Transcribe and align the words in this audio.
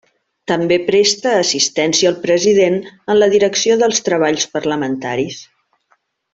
També 0.51 0.77
presta 0.87 1.33
assistència 1.41 2.09
al 2.11 2.17
President 2.23 2.79
en 2.89 3.19
la 3.21 3.29
direcció 3.37 3.79
dels 3.85 4.03
treballs 4.11 4.51
parlamentaris. 4.57 5.41